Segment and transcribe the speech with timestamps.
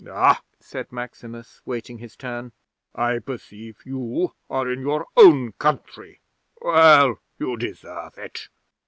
[0.11, 2.53] '"Ah!" said Maximus, waiting his turn.
[2.95, 6.21] "I perceive you are in your own country.
[6.59, 8.47] Well, you deserve it.